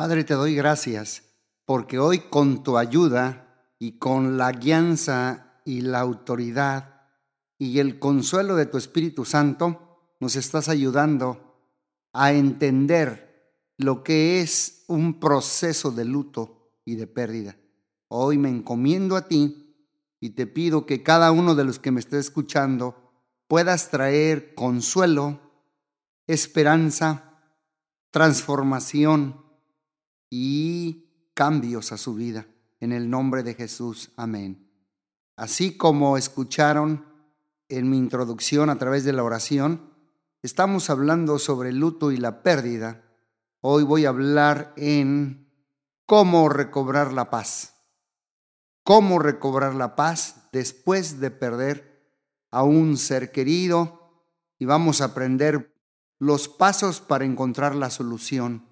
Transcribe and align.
Padre, 0.00 0.24
te 0.24 0.32
doy 0.32 0.54
gracias 0.54 1.24
porque 1.66 1.98
hoy 1.98 2.20
con 2.20 2.62
tu 2.62 2.78
ayuda 2.78 3.74
y 3.78 3.98
con 3.98 4.38
la 4.38 4.50
guianza 4.50 5.60
y 5.66 5.82
la 5.82 6.00
autoridad 6.00 7.02
y 7.58 7.80
el 7.80 7.98
consuelo 7.98 8.56
de 8.56 8.64
tu 8.64 8.78
Espíritu 8.78 9.26
Santo, 9.26 10.14
nos 10.18 10.36
estás 10.36 10.70
ayudando 10.70 11.60
a 12.14 12.32
entender 12.32 13.52
lo 13.76 14.02
que 14.02 14.40
es 14.40 14.84
un 14.88 15.20
proceso 15.20 15.90
de 15.90 16.06
luto 16.06 16.72
y 16.86 16.96
de 16.96 17.06
pérdida. 17.06 17.58
Hoy 18.08 18.38
me 18.38 18.48
encomiendo 18.48 19.16
a 19.16 19.28
ti 19.28 19.76
y 20.18 20.30
te 20.30 20.46
pido 20.46 20.86
que 20.86 21.02
cada 21.02 21.30
uno 21.30 21.54
de 21.54 21.64
los 21.64 21.78
que 21.78 21.90
me 21.90 22.00
esté 22.00 22.18
escuchando 22.18 23.12
puedas 23.48 23.90
traer 23.90 24.54
consuelo, 24.54 25.40
esperanza, 26.26 27.38
transformación 28.10 29.49
y 30.30 31.04
cambios 31.34 31.92
a 31.92 31.98
su 31.98 32.14
vida. 32.14 32.46
En 32.78 32.92
el 32.92 33.10
nombre 33.10 33.42
de 33.42 33.54
Jesús. 33.54 34.12
Amén. 34.16 34.70
Así 35.36 35.76
como 35.76 36.16
escucharon 36.16 37.04
en 37.68 37.90
mi 37.90 37.98
introducción 37.98 38.70
a 38.70 38.78
través 38.78 39.04
de 39.04 39.12
la 39.12 39.24
oración, 39.24 39.92
estamos 40.42 40.88
hablando 40.88 41.38
sobre 41.38 41.70
el 41.70 41.78
luto 41.78 42.10
y 42.12 42.16
la 42.16 42.42
pérdida. 42.42 43.04
Hoy 43.60 43.82
voy 43.82 44.06
a 44.06 44.10
hablar 44.10 44.72
en 44.76 45.50
cómo 46.06 46.48
recobrar 46.48 47.12
la 47.12 47.28
paz. 47.28 47.74
Cómo 48.82 49.18
recobrar 49.18 49.74
la 49.74 49.94
paz 49.94 50.48
después 50.52 51.20
de 51.20 51.30
perder 51.30 51.90
a 52.50 52.62
un 52.62 52.96
ser 52.96 53.30
querido 53.30 54.00
y 54.58 54.64
vamos 54.64 55.00
a 55.00 55.06
aprender 55.06 55.74
los 56.18 56.48
pasos 56.48 57.00
para 57.00 57.24
encontrar 57.24 57.74
la 57.74 57.90
solución. 57.90 58.69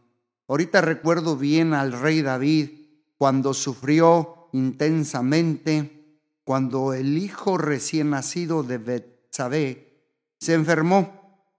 Ahorita 0.48 0.80
recuerdo 0.80 1.37
bien 1.37 1.75
al 1.75 1.93
rey 1.93 2.23
David 2.23 2.70
cuando 3.19 3.52
sufrió 3.52 4.48
intensamente, 4.55 6.23
cuando 6.43 6.95
el 6.95 7.18
hijo 7.18 7.59
recién 7.59 8.10
nacido 8.10 8.63
de 8.63 8.79
Betsabé 8.79 10.09
se 10.41 10.54
enfermó 10.54 11.52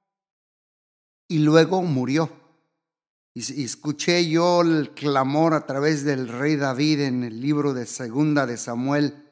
y 1.28 1.38
luego 1.40 1.84
murió. 1.84 2.32
Y 3.36 3.64
escuché 3.64 4.28
yo 4.28 4.62
el 4.62 4.92
clamor 4.96 5.54
a 5.54 5.68
través 5.68 6.04
del 6.04 6.28
rey 6.28 6.56
David 6.56 7.02
en 7.02 7.24
el 7.24 7.42
libro 7.42 7.76
de 7.76 7.86
Segunda 7.86 8.48
de 8.48 8.58
Samuel, 8.58 9.30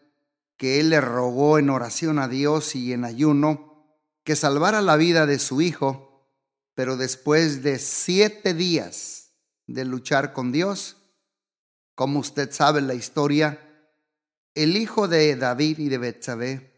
que 0.55 0.79
él 0.79 0.91
le 0.91 1.01
rogó 1.01 1.57
en 1.57 1.71
oración 1.71 2.19
a 2.19 2.27
Dios 2.27 2.75
y 2.75 2.93
en 2.93 3.03
ayuno 3.03 3.97
que 4.23 4.35
salvara 4.35 4.81
la 4.81 4.97
vida 4.97 5.25
de 5.25 5.39
su 5.39 5.61
hijo, 5.61 6.29
pero 6.75 6.95
después 6.95 7.63
de 7.63 7.79
siete 7.79 8.53
días 8.53 9.26
de 9.67 9.85
luchar 9.85 10.33
con 10.33 10.51
Dios. 10.51 10.97
Como 11.93 12.19
usted 12.19 12.51
sabe 12.51 12.81
la 12.81 12.95
historia, 12.95 13.59
el 14.55 14.75
hijo 14.77 15.07
de 15.07 15.35
David 15.35 15.77
y 15.79 15.89
de 15.89 15.97
Betsabé 15.97 16.73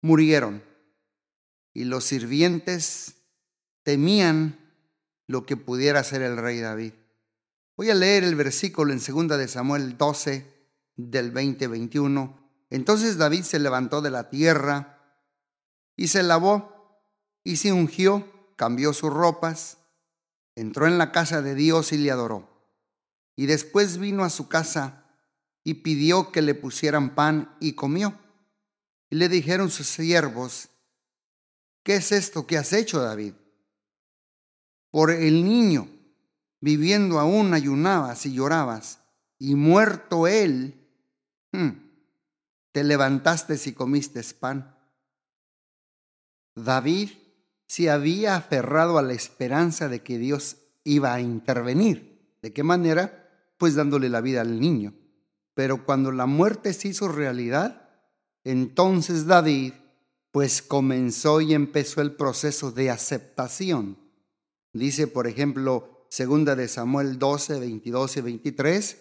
murieron 0.00 0.64
y 1.74 1.84
los 1.84 2.04
sirvientes 2.04 3.16
temían 3.82 4.58
lo 5.26 5.46
que 5.46 5.56
pudiera 5.56 6.00
hacer 6.00 6.22
el 6.22 6.36
rey 6.36 6.60
David. 6.60 6.94
Voy 7.76 7.90
a 7.90 7.94
leer 7.94 8.24
el 8.24 8.34
versículo 8.34 8.92
en 8.92 8.98
2 8.98 9.38
de 9.38 9.48
Samuel 9.48 9.96
12 9.96 10.46
del 10.96 11.32
20-21. 11.32 12.36
Entonces 12.68 13.16
David 13.16 13.42
se 13.42 13.58
levantó 13.58 14.00
de 14.00 14.10
la 14.10 14.28
tierra 14.28 14.98
y 15.96 16.08
se 16.08 16.22
lavó 16.22 17.02
y 17.42 17.56
se 17.56 17.72
ungió, 17.72 18.26
cambió 18.56 18.92
sus 18.92 19.10
ropas 19.10 19.78
entró 20.54 20.86
en 20.86 20.98
la 20.98 21.12
casa 21.12 21.42
de 21.42 21.54
Dios 21.54 21.92
y 21.92 21.98
le 21.98 22.10
adoró. 22.10 22.48
Y 23.36 23.46
después 23.46 23.98
vino 23.98 24.24
a 24.24 24.30
su 24.30 24.48
casa 24.48 25.04
y 25.64 25.74
pidió 25.74 26.32
que 26.32 26.42
le 26.42 26.54
pusieran 26.54 27.14
pan 27.14 27.56
y 27.60 27.72
comió. 27.72 28.18
Y 29.08 29.16
le 29.16 29.28
dijeron 29.28 29.70
sus 29.70 29.86
siervos, 29.88 30.68
¿qué 31.82 31.96
es 31.96 32.12
esto 32.12 32.46
que 32.46 32.58
has 32.58 32.72
hecho, 32.72 33.00
David? 33.00 33.34
Por 34.90 35.10
el 35.10 35.44
niño, 35.44 35.88
viviendo 36.60 37.18
aún 37.18 37.54
ayunabas 37.54 38.26
y 38.26 38.34
llorabas, 38.34 39.00
y 39.38 39.54
muerto 39.54 40.26
él, 40.26 40.88
hmm, 41.52 41.70
te 42.72 42.84
levantaste 42.84 43.58
y 43.64 43.72
comiste 43.72 44.22
pan. 44.38 44.76
David 46.54 47.10
se 47.70 47.88
había 47.88 48.34
aferrado 48.34 48.98
a 48.98 49.02
la 49.02 49.12
esperanza 49.12 49.88
de 49.88 50.02
que 50.02 50.18
Dios 50.18 50.56
iba 50.82 51.14
a 51.14 51.20
intervenir. 51.20 52.34
¿De 52.42 52.52
qué 52.52 52.64
manera? 52.64 53.30
Pues 53.58 53.76
dándole 53.76 54.08
la 54.08 54.20
vida 54.20 54.40
al 54.40 54.58
niño. 54.58 54.92
Pero 55.54 55.84
cuando 55.84 56.10
la 56.10 56.26
muerte 56.26 56.72
se 56.72 56.88
hizo 56.88 57.06
realidad, 57.06 57.88
entonces 58.42 59.26
David 59.26 59.74
pues 60.32 60.62
comenzó 60.62 61.40
y 61.40 61.54
empezó 61.54 62.00
el 62.00 62.16
proceso 62.16 62.72
de 62.72 62.90
aceptación. 62.90 63.98
Dice, 64.72 65.06
por 65.06 65.28
ejemplo, 65.28 66.08
segunda 66.10 66.56
de 66.56 66.66
Samuel 66.66 67.20
12, 67.20 67.60
22 67.60 68.16
y 68.16 68.20
23, 68.20 68.98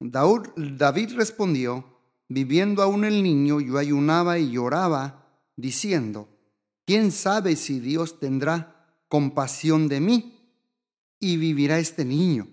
David 0.00 1.14
respondió, 1.14 1.84
viviendo 2.28 2.82
aún 2.82 3.04
el 3.04 3.22
niño, 3.22 3.60
yo 3.60 3.78
ayunaba 3.78 4.40
y 4.40 4.50
lloraba, 4.50 5.28
diciendo, 5.54 6.39
¿Quién 6.90 7.12
sabe 7.12 7.54
si 7.54 7.78
Dios 7.78 8.18
tendrá 8.18 8.84
compasión 9.06 9.86
de 9.86 10.00
mí 10.00 10.44
y 11.20 11.36
vivirá 11.36 11.78
este 11.78 12.04
niño? 12.04 12.48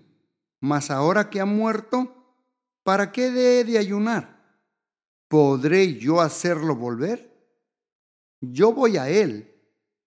Mas 0.60 0.92
ahora 0.92 1.28
que 1.28 1.40
ha 1.40 1.44
muerto, 1.44 2.14
¿para 2.84 3.10
qué 3.10 3.26
he 3.26 3.64
de 3.64 3.78
ayunar? 3.78 4.62
¿Podré 5.26 5.98
yo 5.98 6.20
hacerlo 6.20 6.76
volver? 6.76 7.36
Yo 8.40 8.72
voy 8.72 8.96
a 8.96 9.08
él, 9.08 9.52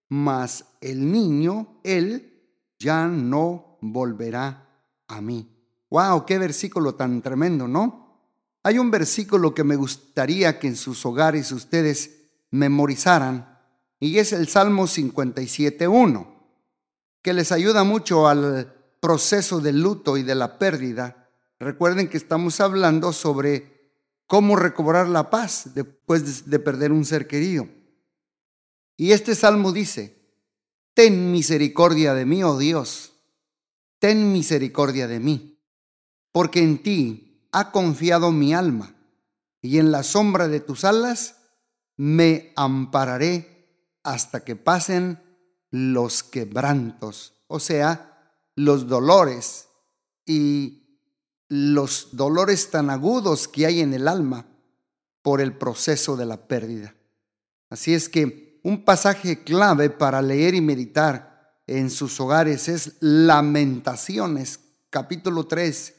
mas 0.08 0.64
el 0.80 1.12
niño, 1.12 1.82
él, 1.84 2.42
ya 2.80 3.08
no 3.08 3.80
volverá 3.82 4.66
a 5.10 5.20
mí. 5.20 5.46
¡Wow! 5.90 6.26
¡Qué 6.26 6.38
versículo 6.38 6.96
tan 6.96 7.22
tremendo, 7.22 7.68
¿no? 7.68 8.30
Hay 8.64 8.78
un 8.78 8.92
versículo 8.92 9.54
que 9.54 9.66
me 9.66 9.76
gustaría 9.76 10.58
que 10.58 10.68
en 10.68 10.78
sus 10.78 11.06
hogares 11.06 11.52
ustedes 11.52 12.30
memorizaran 12.50 13.51
y 14.02 14.18
es 14.18 14.34
el 14.34 14.48
Salmo 14.48 14.88
57.1, 14.88 16.28
que 17.22 17.34
les 17.34 17.52
ayuda 17.52 17.84
mucho 17.84 18.28
al 18.28 18.74
proceso 19.00 19.62
del 19.62 19.80
luto 19.80 20.18
y 20.18 20.24
de 20.24 20.34
la 20.34 20.58
pérdida. 20.58 21.30
Recuerden 21.60 22.10
que 22.10 22.18
estamos 22.18 22.60
hablando 22.60 23.14
sobre 23.14 23.94
cómo 24.26 24.56
recobrar 24.56 25.08
la 25.08 25.30
paz 25.30 25.76
después 25.76 26.50
de 26.50 26.58
perder 26.58 26.92
un 26.92 27.06
ser 27.06 27.28
querido. 27.28 27.70
Y 28.98 29.12
este 29.12 29.36
salmo 29.36 29.72
dice, 29.72 30.20
Ten 30.96 31.32
misericordia 31.32 32.16
de 32.16 32.26
mí, 32.26 32.44
oh 32.44 32.58
Dios, 32.58 33.14
ten 34.00 34.34
misericordia 34.34 35.08
de 35.08 35.20
mí, 35.20 35.60
porque 36.32 36.64
en 36.64 36.82
ti 36.82 37.48
ha 37.52 37.72
confiado 37.72 38.32
mi 38.32 38.56
alma, 38.56 38.96
y 39.62 39.78
en 39.78 39.92
la 39.92 40.02
sombra 40.02 40.48
de 40.48 40.60
tus 40.60 40.86
alas 40.86 41.36
me 41.98 42.52
ampararé 42.56 43.51
hasta 44.04 44.44
que 44.44 44.56
pasen 44.56 45.22
los 45.70 46.24
quebrantos, 46.24 47.34
o 47.48 47.60
sea, 47.60 48.36
los 48.56 48.88
dolores 48.88 49.68
y 50.26 51.00
los 51.48 52.16
dolores 52.16 52.70
tan 52.70 52.90
agudos 52.90 53.48
que 53.48 53.66
hay 53.66 53.82
en 53.82 53.94
el 53.94 54.08
alma 54.08 54.46
por 55.22 55.42
el 55.42 55.58
proceso 55.58 56.16
de 56.16 56.26
la 56.26 56.48
pérdida. 56.48 56.96
Así 57.70 57.94
es 57.94 58.10
que 58.10 58.60
un 58.64 58.84
pasaje 58.84 59.44
clave 59.44 59.90
para 59.90 60.22
leer 60.22 60.56
y 60.56 60.62
meditar 60.62 61.32
en 61.68 61.90
sus 61.90 62.20
hogares 62.20 62.68
es 62.68 62.98
Lamentaciones, 63.00 64.60
capítulo 64.90 65.48
3, 65.48 65.96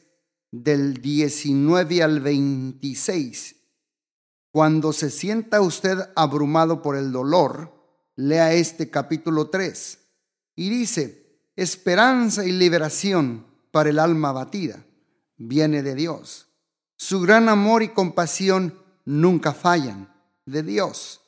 del 0.51 1.01
19 1.01 2.03
al 2.03 2.19
26. 2.19 3.55
Cuando 4.51 4.93
se 4.93 5.09
sienta 5.09 5.61
usted 5.61 5.97
abrumado 6.15 6.83
por 6.83 6.95
el 6.95 7.11
dolor, 7.11 7.72
lea 8.15 8.53
este 8.53 8.89
capítulo 8.89 9.49
3 9.49 9.99
y 10.55 10.69
dice, 10.69 11.39
esperanza 11.55 12.45
y 12.45 12.51
liberación 12.51 13.45
para 13.71 13.89
el 13.89 13.99
alma 13.99 14.29
abatida 14.29 14.85
viene 15.37 15.81
de 15.81 15.95
Dios. 15.95 16.47
Su 16.95 17.21
gran 17.21 17.49
amor 17.49 17.83
y 17.83 17.89
compasión 17.89 18.79
nunca 19.05 19.53
fallan 19.53 20.13
de 20.45 20.63
Dios. 20.63 21.21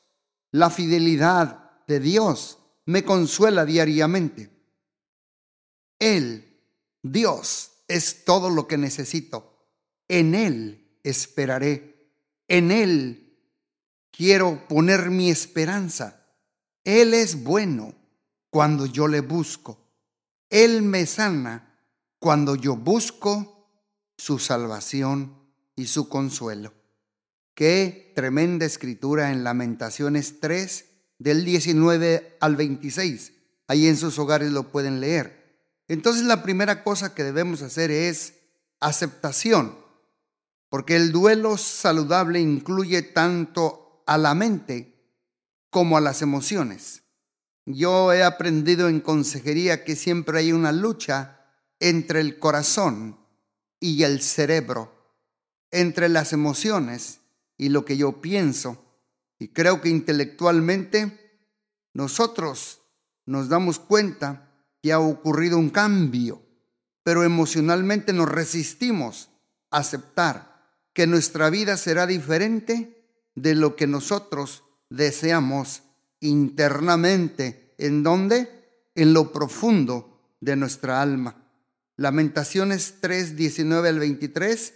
La 0.52 0.70
fidelidad 0.70 1.82
de 1.86 2.00
Dios 2.00 2.58
me 2.86 3.04
consuela 3.04 3.64
diariamente. 3.64 4.50
Él, 5.98 6.60
Dios, 7.02 7.72
es 7.88 8.24
todo 8.24 8.50
lo 8.50 8.66
que 8.66 8.78
necesito. 8.78 9.68
En 10.08 10.34
Él 10.34 10.98
esperaré. 11.02 12.10
En 12.48 12.70
Él 12.70 13.38
quiero 14.10 14.66
poner 14.68 15.10
mi 15.10 15.30
esperanza. 15.30 16.25
Él 16.86 17.14
es 17.14 17.42
bueno 17.42 17.96
cuando 18.48 18.86
yo 18.86 19.08
le 19.08 19.20
busco. 19.20 19.76
Él 20.48 20.82
me 20.82 21.04
sana 21.04 21.80
cuando 22.20 22.54
yo 22.54 22.76
busco 22.76 23.68
su 24.16 24.38
salvación 24.38 25.36
y 25.74 25.88
su 25.88 26.08
consuelo. 26.08 26.72
Qué 27.54 28.12
tremenda 28.14 28.66
escritura 28.66 29.32
en 29.32 29.42
Lamentaciones 29.42 30.38
3, 30.38 30.84
del 31.18 31.44
19 31.44 32.36
al 32.38 32.54
26. 32.54 33.32
Ahí 33.66 33.88
en 33.88 33.96
sus 33.96 34.16
hogares 34.20 34.52
lo 34.52 34.70
pueden 34.70 35.00
leer. 35.00 35.58
Entonces 35.88 36.22
la 36.22 36.44
primera 36.44 36.84
cosa 36.84 37.16
que 37.16 37.24
debemos 37.24 37.62
hacer 37.62 37.90
es 37.90 38.34
aceptación, 38.78 39.76
porque 40.68 40.94
el 40.94 41.10
duelo 41.10 41.56
saludable 41.56 42.38
incluye 42.38 43.02
tanto 43.02 44.04
a 44.06 44.18
la 44.18 44.36
mente 44.36 44.95
como 45.76 45.98
a 45.98 46.00
las 46.00 46.22
emociones. 46.22 47.02
Yo 47.66 48.10
he 48.14 48.22
aprendido 48.22 48.88
en 48.88 48.98
consejería 48.98 49.84
que 49.84 49.94
siempre 49.94 50.38
hay 50.38 50.52
una 50.52 50.72
lucha 50.72 51.44
entre 51.80 52.20
el 52.22 52.38
corazón 52.38 53.20
y 53.78 54.02
el 54.04 54.22
cerebro, 54.22 55.20
entre 55.70 56.08
las 56.08 56.32
emociones 56.32 57.20
y 57.58 57.68
lo 57.68 57.84
que 57.84 57.98
yo 57.98 58.22
pienso. 58.22 58.82
Y 59.38 59.48
creo 59.48 59.82
que 59.82 59.90
intelectualmente 59.90 61.42
nosotros 61.92 62.80
nos 63.26 63.50
damos 63.50 63.78
cuenta 63.78 64.50
que 64.82 64.94
ha 64.94 64.98
ocurrido 64.98 65.58
un 65.58 65.68
cambio, 65.68 66.40
pero 67.02 67.22
emocionalmente 67.22 68.14
nos 68.14 68.30
resistimos 68.30 69.28
a 69.70 69.80
aceptar 69.80 70.72
que 70.94 71.06
nuestra 71.06 71.50
vida 71.50 71.76
será 71.76 72.06
diferente 72.06 73.20
de 73.34 73.54
lo 73.54 73.76
que 73.76 73.86
nosotros 73.86 74.62
deseamos 74.90 75.82
internamente. 76.20 77.74
¿En 77.78 78.02
dónde? 78.02 78.48
En 78.94 79.12
lo 79.12 79.32
profundo 79.32 80.34
de 80.40 80.56
nuestra 80.56 81.02
alma. 81.02 81.42
Lamentaciones 81.96 82.96
3, 83.00 83.36
19 83.36 83.88
al 83.88 83.98
23 83.98 84.74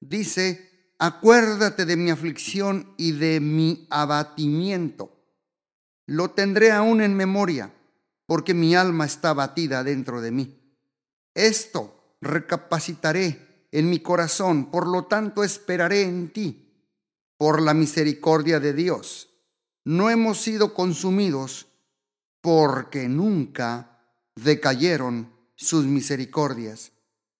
dice, 0.00 0.92
acuérdate 0.98 1.86
de 1.86 1.96
mi 1.96 2.10
aflicción 2.10 2.94
y 2.96 3.12
de 3.12 3.40
mi 3.40 3.86
abatimiento. 3.90 5.18
Lo 6.06 6.30
tendré 6.30 6.72
aún 6.72 7.00
en 7.00 7.14
memoria, 7.14 7.72
porque 8.26 8.54
mi 8.54 8.74
alma 8.74 9.06
está 9.06 9.30
abatida 9.30 9.82
dentro 9.84 10.20
de 10.20 10.30
mí. 10.30 10.76
Esto 11.34 12.16
recapacitaré 12.20 13.66
en 13.70 13.90
mi 13.90 14.00
corazón, 14.00 14.70
por 14.70 14.86
lo 14.86 15.04
tanto 15.04 15.44
esperaré 15.44 16.02
en 16.02 16.32
ti, 16.32 16.86
por 17.36 17.62
la 17.62 17.74
misericordia 17.74 18.60
de 18.60 18.72
Dios. 18.72 19.28
No 19.88 20.10
hemos 20.10 20.36
sido 20.36 20.74
consumidos 20.74 21.66
porque 22.42 23.08
nunca 23.08 24.02
decayeron 24.36 25.32
sus 25.54 25.86
misericordias. 25.86 26.92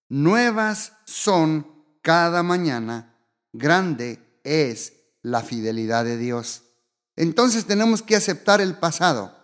Nuevas 0.09 0.95
son 1.05 1.67
cada 2.01 2.43
mañana 2.43 3.19
grande 3.53 4.41
es 4.45 4.95
la 5.21 5.43
fidelidad 5.43 6.07
de 6.07 6.17
Dios. 6.17 6.63
Entonces 7.17 7.67
tenemos 7.67 8.01
que 8.01 8.17
aceptar 8.17 8.63
el 8.63 8.79
pasado 8.79 9.37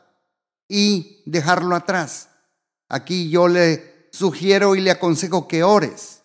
y 0.66 1.22
dejarlo 1.26 1.76
atrás. 1.76 2.30
Aquí 2.88 3.28
yo 3.28 3.48
le 3.48 4.08
sugiero 4.12 4.76
y 4.76 4.80
le 4.80 4.90
aconsejo 4.90 5.46
que 5.46 5.62
ores. 5.62 6.22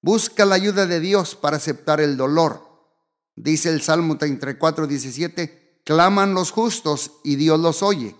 Busca 0.00 0.46
la 0.46 0.54
ayuda 0.54 0.86
de 0.86 0.98
Dios 0.98 1.34
para 1.34 1.58
aceptar 1.58 2.00
el 2.00 2.16
dolor. 2.16 2.88
Dice 3.36 3.68
el 3.68 3.82
Salmo 3.82 4.16
34, 4.16 4.86
17, 4.86 5.61
claman 5.84 6.34
los 6.34 6.50
justos 6.50 7.12
y 7.24 7.36
Dios 7.36 7.58
los 7.60 7.82
oye 7.82 8.16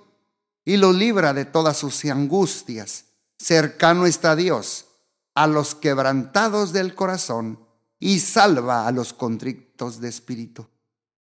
y 0.65 0.77
los 0.77 0.95
libra 0.95 1.35
de 1.35 1.45
todas 1.45 1.77
sus 1.77 2.05
angustias. 2.05 3.07
Cercano 3.39 4.07
está 4.07 4.37
Dios 4.37 4.87
a 5.35 5.47
los 5.47 5.75
quebrantados 5.75 6.73
del 6.73 6.95
corazón 6.95 7.67
y 7.99 8.21
salva 8.21 8.87
a 8.87 8.93
los 8.93 9.13
contrictos 9.13 10.01
de 10.01 10.09
espíritu. 10.09 10.69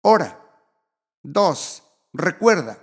Ora. 0.03 0.45
Dos, 1.23 1.83
recuerda, 2.13 2.79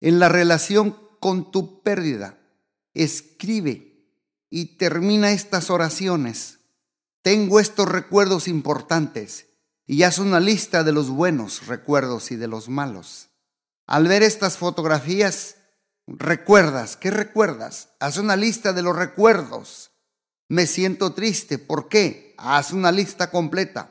en 0.00 0.18
la 0.18 0.28
relación 0.28 0.98
con 1.20 1.50
tu 1.50 1.82
pérdida, 1.82 2.38
escribe 2.94 4.10
y 4.50 4.76
termina 4.76 5.30
estas 5.30 5.70
oraciones. 5.70 6.58
Tengo 7.22 7.60
estos 7.60 7.88
recuerdos 7.88 8.48
importantes 8.48 9.46
y 9.86 10.02
haz 10.02 10.18
una 10.18 10.40
lista 10.40 10.84
de 10.84 10.92
los 10.92 11.10
buenos 11.10 11.66
recuerdos 11.66 12.30
y 12.32 12.36
de 12.36 12.48
los 12.48 12.68
malos. 12.68 13.28
Al 13.86 14.08
ver 14.08 14.22
estas 14.22 14.58
fotografías, 14.58 15.56
recuerdas, 16.06 16.96
¿qué 16.96 17.10
recuerdas? 17.10 17.90
Haz 18.00 18.18
una 18.18 18.36
lista 18.36 18.72
de 18.72 18.82
los 18.82 18.96
recuerdos. 18.96 19.92
Me 20.48 20.66
siento 20.66 21.12
triste, 21.12 21.58
¿por 21.58 21.88
qué? 21.88 22.26
haz 22.38 22.72
una 22.72 22.92
lista 22.92 23.30
completa. 23.30 23.90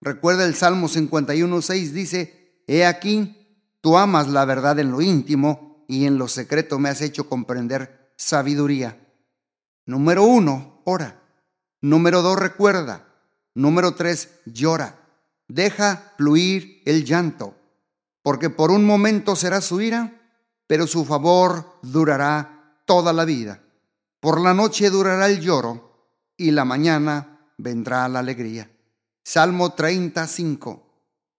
Recuerda 0.00 0.44
el 0.44 0.54
Salmo 0.54 0.88
51.6 0.88 1.90
dice, 1.90 2.62
He 2.66 2.84
aquí, 2.84 3.64
tú 3.80 3.96
amas 3.96 4.28
la 4.28 4.44
verdad 4.44 4.78
en 4.78 4.90
lo 4.90 5.00
íntimo 5.00 5.84
y 5.88 6.06
en 6.06 6.18
lo 6.18 6.28
secreto 6.28 6.78
me 6.78 6.88
has 6.88 7.00
hecho 7.00 7.28
comprender 7.28 8.12
sabiduría. 8.16 8.98
Número 9.86 10.22
uno, 10.24 10.82
ora. 10.84 11.22
Número 11.80 12.22
dos, 12.22 12.38
recuerda. 12.38 13.08
Número 13.54 13.94
tres, 13.94 14.30
llora. 14.44 14.97
Deja 15.48 16.12
fluir 16.16 16.82
el 16.84 17.04
llanto, 17.04 17.56
porque 18.22 18.50
por 18.50 18.70
un 18.70 18.84
momento 18.84 19.34
será 19.34 19.60
su 19.60 19.80
ira, 19.80 20.12
pero 20.66 20.86
su 20.86 21.04
favor 21.04 21.78
durará 21.82 22.82
toda 22.84 23.12
la 23.12 23.24
vida. 23.24 23.62
Por 24.20 24.40
la 24.40 24.54
noche 24.54 24.90
durará 24.90 25.26
el 25.26 25.40
lloro 25.40 26.08
y 26.36 26.50
la 26.50 26.64
mañana 26.64 27.52
vendrá 27.56 28.08
la 28.08 28.18
alegría. 28.18 28.70
Salmo 29.24 29.72
35. 29.72 30.84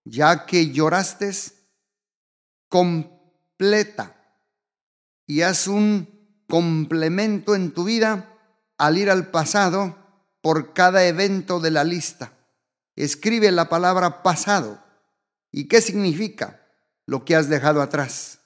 Ya 0.06 0.46
que 0.46 0.72
lloraste, 0.72 1.32
completa 2.68 4.16
y 5.28 5.42
haz 5.42 5.68
un 5.68 6.08
complemento 6.48 7.54
en 7.54 7.72
tu 7.72 7.84
vida 7.84 8.36
al 8.78 8.98
ir 8.98 9.10
al 9.10 9.30
pasado 9.30 9.98
por 10.42 10.74
cada 10.74 11.06
evento 11.06 11.60
de 11.60 11.72
la 11.72 11.84
lista. 11.84 12.32
Escribe 13.00 13.50
la 13.54 13.69
palabra 13.69 14.24
pasado. 14.24 14.84
¿Y 15.54 15.69
qué 15.69 15.80
significa? 15.80 16.68
Lo 17.06 17.24
que 17.24 17.34
has 17.34 17.48
dejado 17.48 17.81
atrás. 17.81 18.42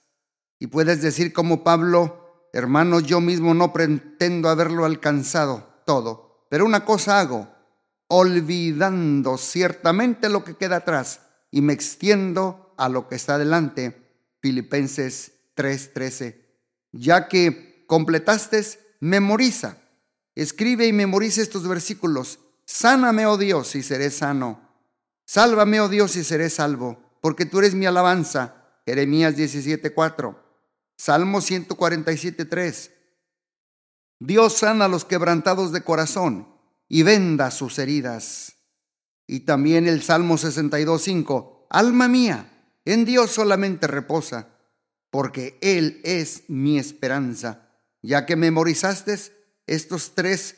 Y 0.59 0.67
puedes 0.67 1.01
decir 1.01 1.33
como 1.33 1.63
Pablo, 1.63 2.49
hermano, 2.53 2.99
yo 2.99 3.19
mismo 3.19 3.55
no 3.55 3.73
pretendo 3.73 4.49
haberlo 4.49 4.85
alcanzado 4.85 5.81
todo, 5.87 6.45
pero 6.51 6.67
una 6.67 6.85
cosa 6.85 7.19
hago, 7.19 7.51
olvidando 8.07 9.39
ciertamente 9.39 10.29
lo 10.29 10.43
que 10.43 10.55
queda 10.55 10.75
atrás 10.75 11.21
y 11.49 11.61
me 11.61 11.73
extiendo 11.73 12.75
a 12.77 12.89
lo 12.89 13.07
que 13.07 13.15
está 13.15 13.39
delante. 13.39 14.07
Filipenses 14.39 15.31
3:13. 15.55 16.45
Ya 16.91 17.27
que 17.27 17.85
completaste, 17.87 18.61
memoriza. 18.99 19.79
Escribe 20.35 20.85
y 20.85 20.93
memoriza 20.93 21.41
estos 21.41 21.67
versículos. 21.67 22.37
Sáname, 22.65 23.25
oh 23.25 23.37
Dios, 23.37 23.75
y 23.75 23.83
seré 23.83 24.09
sano. 24.09 24.59
Sálvame, 25.25 25.81
oh 25.81 25.89
Dios, 25.89 26.15
y 26.15 26.23
seré 26.23 26.49
salvo, 26.49 26.97
porque 27.21 27.45
tú 27.45 27.59
eres 27.59 27.75
mi 27.75 27.85
alabanza. 27.85 28.55
Jeremías 28.85 29.35
17:4. 29.35 30.35
Salmo 30.95 31.41
147:3. 31.41 32.91
Dios 34.19 34.57
sana 34.57 34.85
a 34.85 34.87
los 34.87 35.05
quebrantados 35.05 35.71
de 35.71 35.81
corazón 35.81 36.47
y 36.87 37.03
venda 37.03 37.51
sus 37.51 37.79
heridas. 37.79 38.55
Y 39.27 39.41
también 39.41 39.87
el 39.87 40.01
Salmo 40.03 40.37
62.5, 40.37 41.65
Alma 41.69 42.07
mía, 42.07 42.49
en 42.85 43.05
Dios 43.05 43.31
solamente 43.31 43.87
reposa, 43.87 44.49
porque 45.09 45.57
Él 45.61 46.01
es 46.03 46.43
mi 46.49 46.77
esperanza. 46.77 47.69
Ya 48.01 48.25
que 48.25 48.35
memorizaste 48.35 49.17
estos 49.65 50.13
tres, 50.13 50.55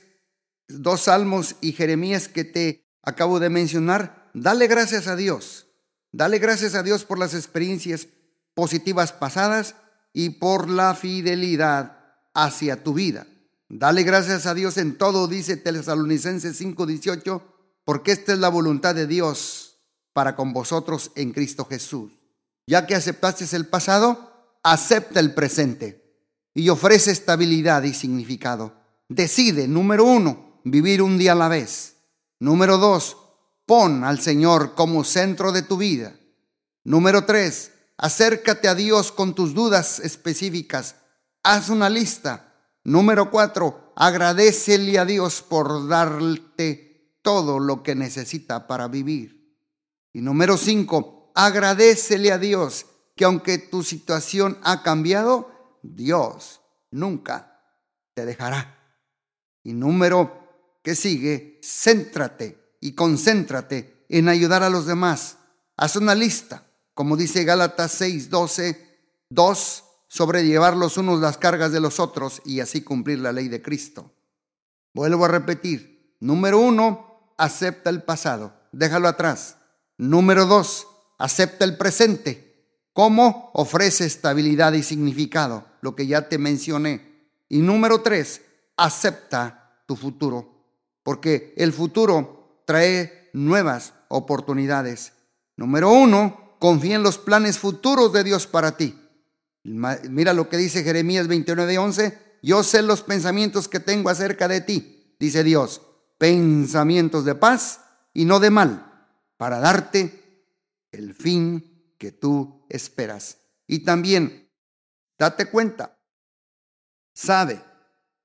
dos 0.67 1.01
salmos 1.01 1.55
y 1.61 1.73
Jeremías 1.73 2.27
que 2.27 2.43
te 2.43 2.85
acabo 3.01 3.39
de 3.39 3.49
mencionar, 3.49 4.29
dale 4.33 4.67
gracias 4.67 5.07
a 5.07 5.15
Dios. 5.15 5.67
Dale 6.11 6.39
gracias 6.39 6.75
a 6.75 6.83
Dios 6.83 7.03
por 7.03 7.19
las 7.19 7.33
experiencias 7.33 8.07
positivas 8.53 9.11
pasadas 9.11 9.75
y 10.13 10.29
por 10.29 10.69
la 10.69 10.95
fidelidad 10.95 11.97
hacia 12.33 12.83
tu 12.83 12.93
vida. 12.93 13.27
Dale 13.67 14.03
gracias 14.03 14.45
a 14.45 14.53
Dios 14.53 14.77
en 14.77 14.97
todo, 14.97 15.27
dice 15.27 15.57
Tesalonicenses 15.57 16.57
5:18, 16.57 17.41
porque 17.83 18.13
esta 18.13 18.31
es 18.31 18.39
la 18.39 18.49
voluntad 18.49 18.95
de 18.95 19.07
Dios 19.07 19.79
para 20.13 20.37
con 20.37 20.53
vosotros 20.53 21.11
en 21.15 21.33
Cristo 21.33 21.65
Jesús. 21.65 22.13
Ya 22.65 22.87
que 22.87 22.95
aceptaste 22.95 23.53
el 23.55 23.67
pasado, 23.67 24.57
acepta 24.63 25.19
el 25.19 25.33
presente 25.33 26.05
y 26.53 26.69
ofrece 26.69 27.11
estabilidad 27.11 27.83
y 27.83 27.93
significado. 27.93 28.73
Decide, 29.09 29.67
número 29.67 30.05
uno, 30.05 30.54
vivir 30.65 31.01
un 31.01 31.17
día 31.17 31.31
a 31.31 31.35
la 31.35 31.47
vez. 31.47 31.95
Número 32.39 32.77
dos, 32.77 33.15
pon 33.65 34.03
al 34.03 34.19
Señor 34.19 34.75
como 34.75 35.05
centro 35.05 35.53
de 35.53 35.61
tu 35.61 35.77
vida. 35.77 36.13
Número 36.83 37.23
tres, 37.25 37.71
acércate 37.95 38.67
a 38.67 38.75
Dios 38.75 39.13
con 39.13 39.33
tus 39.33 39.53
dudas 39.53 39.99
específicas. 39.99 40.97
Haz 41.41 41.69
una 41.69 41.89
lista 41.89 42.51
Número 42.85 43.31
cuatro, 43.31 43.91
agradecele 43.95 44.99
a 44.99 45.05
Dios 45.05 45.41
por 45.41 45.87
darte 45.87 47.17
todo 47.23 47.57
lo 47.57 47.81
que 47.81 47.95
necesita 47.95 48.67
para 48.67 48.87
vivir. 48.87 49.59
Y 50.13 50.21
número 50.21 50.55
cinco, 50.55 51.31
agradecele 51.33 52.31
a 52.31 52.37
Dios 52.37 52.85
que 53.15 53.25
aunque 53.25 53.57
tu 53.57 53.81
situación 53.81 54.59
ha 54.61 54.83
cambiado, 54.83 55.79
Dios 55.81 56.61
nunca 56.91 57.59
te 58.13 58.23
dejará. 58.23 58.77
Y 59.63 59.73
número 59.73 60.44
que 60.85 60.93
sigue, 60.93 61.59
céntrate 61.63 62.77
y 62.79 62.93
concéntrate 62.93 64.05
en 64.07 64.29
ayudar 64.29 64.61
a 64.61 64.69
los 64.69 64.85
demás. 64.85 65.37
Haz 65.75 65.95
una 65.95 66.13
lista, 66.13 66.67
como 66.93 67.17
dice 67.17 67.43
Gálatas 67.43 67.91
6, 67.93 68.29
12, 68.29 68.99
2, 69.29 69.83
sobrellevar 70.07 70.77
los 70.77 70.97
unos 70.97 71.19
las 71.19 71.39
cargas 71.39 71.71
de 71.71 71.79
los 71.79 71.99
otros 71.99 72.39
y 72.45 72.59
así 72.59 72.83
cumplir 72.83 73.17
la 73.17 73.31
ley 73.31 73.47
de 73.47 73.63
Cristo. 73.63 74.13
Vuelvo 74.93 75.25
a 75.25 75.29
repetir. 75.29 76.15
Número 76.19 76.59
uno, 76.59 77.33
acepta 77.35 77.89
el 77.89 78.03
pasado, 78.03 78.53
déjalo 78.71 79.07
atrás. 79.07 79.57
Número 79.97 80.45
dos, 80.45 80.85
acepta 81.17 81.65
el 81.65 81.77
presente. 81.77 82.63
¿Cómo? 82.93 83.49
Ofrece 83.55 84.05
estabilidad 84.05 84.73
y 84.73 84.83
significado, 84.83 85.65
lo 85.81 85.95
que 85.95 86.05
ya 86.05 86.29
te 86.29 86.37
mencioné. 86.37 87.31
Y 87.49 87.57
número 87.57 88.01
tres, 88.01 88.41
acepta 88.77 89.81
tu 89.87 89.95
futuro, 89.95 90.54
porque 91.05 91.53
el 91.55 91.71
futuro 91.71 92.63
trae 92.65 93.29
nuevas 93.31 93.93
oportunidades. 94.07 95.13
Número 95.55 95.91
uno, 95.91 96.57
confía 96.57 96.95
en 96.95 97.03
los 97.03 97.19
planes 97.19 97.59
futuros 97.59 98.11
de 98.11 98.23
Dios 98.23 98.47
para 98.47 98.75
ti. 98.75 98.99
Mira 99.63 100.33
lo 100.33 100.49
que 100.49 100.57
dice 100.57 100.83
Jeremías 100.83 101.27
29:11. 101.27 102.17
Yo 102.41 102.63
sé 102.63 102.81
los 102.81 103.03
pensamientos 103.03 103.67
que 103.67 103.79
tengo 103.79 104.09
acerca 104.09 104.47
de 104.47 104.61
ti, 104.61 105.15
dice 105.19 105.43
Dios, 105.43 105.83
pensamientos 106.17 107.23
de 107.23 107.35
paz 107.35 107.81
y 108.11 108.25
no 108.25 108.39
de 108.39 108.49
mal, 108.49 109.07
para 109.37 109.59
darte 109.59 110.47
el 110.89 111.13
fin 111.13 111.93
que 111.99 112.11
tú 112.11 112.65
esperas. 112.67 113.37
Y 113.67 113.79
también, 113.79 114.49
date 115.19 115.45
cuenta, 115.51 115.99
sabe 117.13 117.61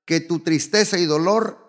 que 0.03 0.19
tu 0.19 0.39
tristeza 0.39 0.97
y 0.97 1.05
dolor 1.05 1.60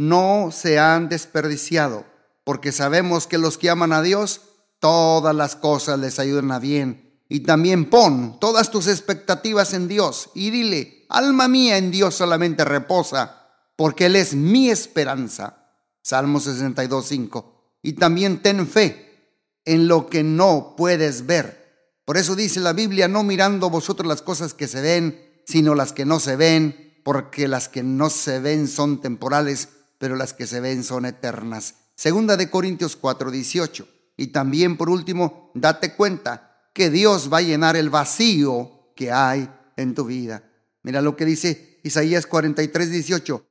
no 0.00 0.50
se 0.50 0.78
han 0.78 1.10
desperdiciado, 1.10 2.06
porque 2.42 2.72
sabemos 2.72 3.26
que 3.26 3.36
los 3.36 3.58
que 3.58 3.68
aman 3.68 3.92
a 3.92 4.00
Dios, 4.00 4.40
todas 4.78 5.34
las 5.34 5.56
cosas 5.56 5.98
les 5.98 6.18
ayudan 6.18 6.52
a 6.52 6.58
bien 6.58 7.20
y 7.28 7.40
también 7.40 7.90
pon 7.90 8.40
todas 8.40 8.70
tus 8.70 8.86
expectativas 8.86 9.74
en 9.74 9.88
Dios 9.88 10.30
y 10.34 10.48
dile, 10.48 11.04
alma 11.10 11.48
mía 11.48 11.76
en 11.76 11.90
Dios 11.90 12.14
solamente 12.14 12.64
reposa, 12.64 13.46
porque 13.76 14.06
Él 14.06 14.16
es 14.16 14.34
mi 14.34 14.70
esperanza. 14.70 15.68
Salmo 16.02 16.40
62, 16.40 17.06
5. 17.06 17.78
Y 17.82 17.92
también 17.92 18.40
ten 18.40 18.66
fe 18.66 19.36
en 19.66 19.86
lo 19.86 20.08
que 20.08 20.22
no 20.22 20.76
puedes 20.78 21.26
ver. 21.26 22.00
Por 22.06 22.16
eso 22.16 22.34
dice 22.34 22.60
la 22.60 22.72
Biblia, 22.72 23.06
no 23.06 23.22
mirando 23.22 23.68
vosotros 23.68 24.08
las 24.08 24.22
cosas 24.22 24.54
que 24.54 24.66
se 24.66 24.80
ven, 24.80 25.42
sino 25.44 25.74
las 25.74 25.92
que 25.92 26.06
no 26.06 26.20
se 26.20 26.36
ven, 26.36 27.02
porque 27.04 27.48
las 27.48 27.68
que 27.68 27.82
no 27.82 28.08
se 28.08 28.40
ven 28.40 28.66
son 28.66 29.02
temporales, 29.02 29.68
pero 30.00 30.16
las 30.16 30.32
que 30.32 30.46
se 30.46 30.60
ven 30.60 30.82
son 30.82 31.04
eternas. 31.04 31.74
Segunda 31.94 32.38
de 32.38 32.48
Corintios 32.48 32.96
4, 32.96 33.30
18. 33.30 33.86
Y 34.16 34.28
también 34.28 34.78
por 34.78 34.88
último, 34.88 35.52
date 35.54 35.94
cuenta 35.94 36.70
que 36.72 36.88
Dios 36.88 37.30
va 37.30 37.36
a 37.38 37.42
llenar 37.42 37.76
el 37.76 37.90
vacío 37.90 38.94
que 38.96 39.12
hay 39.12 39.50
en 39.76 39.94
tu 39.94 40.06
vida. 40.06 40.42
Mira 40.82 41.02
lo 41.02 41.16
que 41.16 41.26
dice 41.26 41.80
Isaías 41.84 42.26
43, 42.26 42.90
18. 42.90 43.44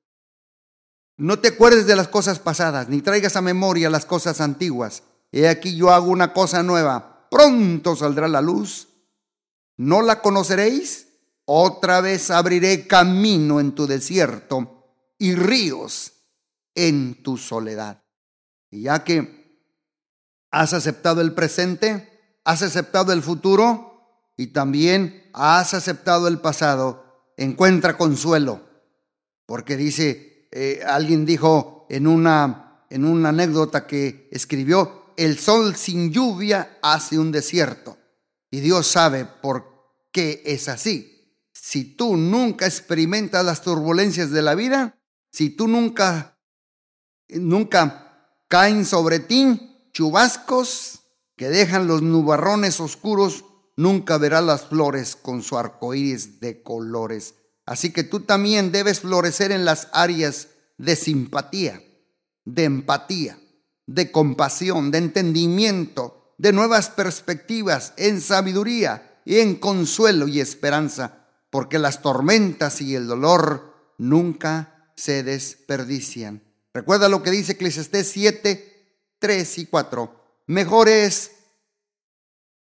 No 1.17 1.37
te 1.37 1.49
acuerdes 1.49 1.85
de 1.85 1.95
las 1.95 2.07
cosas 2.07 2.39
pasadas, 2.39 2.89
ni 2.89 3.03
traigas 3.03 3.35
a 3.35 3.41
memoria 3.41 3.91
las 3.91 4.07
cosas 4.07 4.41
antiguas. 4.41 5.03
He 5.31 5.47
aquí 5.47 5.75
yo 5.75 5.91
hago 5.91 6.09
una 6.09 6.33
cosa 6.33 6.63
nueva. 6.63 7.27
Pronto 7.29 7.95
saldrá 7.95 8.27
la 8.27 8.41
luz. 8.41 8.87
¿No 9.77 10.01
la 10.01 10.23
conoceréis? 10.23 11.09
Otra 11.45 12.01
vez 12.01 12.31
abriré 12.31 12.87
camino 12.87 13.59
en 13.59 13.73
tu 13.73 13.85
desierto 13.85 14.95
y 15.19 15.35
ríos 15.35 16.13
en 16.79 17.21
tu 17.21 17.37
soledad. 17.37 18.03
Y 18.71 18.83
ya 18.83 19.03
que 19.03 19.67
has 20.49 20.73
aceptado 20.73 21.19
el 21.19 21.33
presente, 21.33 22.39
has 22.45 22.61
aceptado 22.61 23.11
el 23.11 23.21
futuro 23.21 24.31
y 24.37 24.47
también 24.47 25.29
has 25.33 25.73
aceptado 25.73 26.29
el 26.29 26.39
pasado, 26.39 27.33
encuentra 27.35 27.97
consuelo. 27.97 28.65
Porque 29.45 29.75
dice, 29.75 30.47
eh, 30.51 30.81
alguien 30.87 31.25
dijo 31.25 31.85
en 31.89 32.07
una, 32.07 32.85
en 32.89 33.03
una 33.03 33.29
anécdota 33.29 33.85
que 33.85 34.29
escribió, 34.31 35.13
el 35.17 35.37
sol 35.37 35.75
sin 35.75 36.13
lluvia 36.13 36.77
hace 36.81 37.19
un 37.19 37.33
desierto. 37.33 37.97
Y 38.49 38.61
Dios 38.61 38.87
sabe 38.87 39.25
por 39.25 40.07
qué 40.13 40.41
es 40.45 40.69
así. 40.69 41.35
Si 41.51 41.83
tú 41.83 42.15
nunca 42.15 42.65
experimentas 42.65 43.43
las 43.43 43.61
turbulencias 43.61 44.31
de 44.31 44.41
la 44.41 44.55
vida, 44.55 44.97
si 45.31 45.49
tú 45.49 45.67
nunca, 45.67 46.38
nunca 47.29 48.33
caen 48.47 48.85
sobre 48.85 49.19
ti 49.19 49.89
chubascos, 49.93 51.01
que 51.35 51.49
dejan 51.49 51.87
los 51.87 52.01
nubarrones 52.01 52.79
oscuros, 52.79 53.45
nunca 53.77 54.17
verás 54.17 54.43
las 54.43 54.65
flores 54.65 55.15
con 55.15 55.41
su 55.41 55.57
arcoíris 55.57 56.41
de 56.41 56.61
colores. 56.63 57.35
Así 57.65 57.93
que 57.93 58.03
tú 58.03 58.21
también 58.21 58.71
debes 58.71 59.01
florecer 59.01 59.51
en 59.51 59.63
las 59.63 59.87
áreas 59.93 60.49
de 60.77 60.95
simpatía, 60.95 61.81
de 62.43 62.63
empatía, 62.65 63.39
de 63.85 64.11
compasión, 64.11 64.91
de 64.91 64.97
entendimiento, 64.97 66.33
de 66.37 66.51
nuevas 66.51 66.89
perspectivas, 66.89 67.93
en 67.97 68.21
sabiduría 68.21 69.21
y 69.23 69.39
en 69.39 69.55
consuelo 69.55 70.27
y 70.27 70.39
esperanza, 70.39 71.27
porque 71.49 71.79
las 71.79 72.01
tormentas 72.01 72.81
y 72.81 72.95
el 72.95 73.07
dolor 73.07 73.93
nunca 73.97 74.91
se 74.95 75.23
desperdician. 75.23 76.48
Recuerda 76.73 77.09
lo 77.09 77.23
que 77.23 77.31
dice 77.31 77.53
Eclesiastés 77.53 78.09
7, 78.11 78.97
3 79.19 79.57
y 79.57 79.65
4. 79.65 80.43
Mejor 80.47 80.89
es 80.89 81.31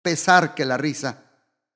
pesar 0.01 0.55
que 0.55 0.65
la 0.65 0.77
risa, 0.77 1.23